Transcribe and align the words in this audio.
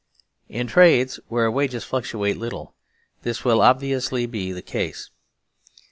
In 0.49 0.65
trades 0.65 1.19
where 1.27 1.51
wages 1.51 1.83
fluctuate 1.83 2.35
little 2.35 2.73
this 3.21 3.45
will 3.45 3.61
obviously 3.61 4.25
be 4.25 4.51
the 4.51 4.63
case. 4.63 5.11